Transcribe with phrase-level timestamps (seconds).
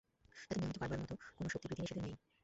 [0.39, 2.15] তাঁদের নিয়মিত করবার মত কোন শক্তিই বিধি-নিষেধের নেই।